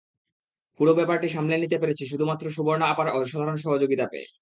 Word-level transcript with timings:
পুরো 0.79 0.91
ব্যাপারটি 0.95 1.27
সামলে 1.29 1.55
নিতে 1.57 1.77
পেরেছি 1.81 2.03
শুধুমাত্র 2.07 2.45
সুবর্ণা 2.49 2.85
আপার 2.89 3.07
অসাধারণ 3.15 3.57
সহযোগিতা 3.57 4.05
পেয়ে। 4.11 4.27